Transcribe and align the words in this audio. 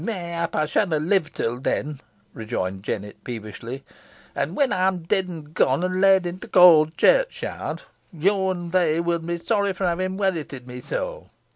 "Mayhap 0.03 0.55
ey 0.55 0.65
shanna 0.65 0.97
live 0.97 1.31
till 1.31 1.59
then," 1.59 2.01
rejoined 2.33 2.81
Jennet, 2.81 3.23
peevishly, 3.23 3.83
"and 4.35 4.55
when 4.55 4.73
ey'm 4.73 5.03
dead 5.03 5.29
an' 5.29 5.53
gone, 5.53 5.83
an' 5.83 6.01
laid 6.01 6.25
i' 6.25 6.31
t' 6.31 6.47
cowld 6.47 6.97
churchyard, 6.97 7.83
yo 8.11 8.49
an 8.49 8.71
they 8.71 8.99
win 8.99 9.27
be 9.27 9.37
sorry 9.37 9.73
fo 9.73 9.85
having 9.85 10.17
werreted 10.17 10.65
me 10.65 10.81
so." 10.81 11.29